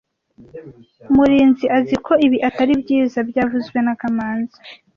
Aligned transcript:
Murinzi 1.15 1.65
azi 1.77 1.95
ko 2.05 2.13
ibi 2.25 2.37
atari 2.49 2.73
byiza 2.81 3.19
byavuzwe 3.29 3.77
na 3.85 3.93
kamanzi 3.99 4.57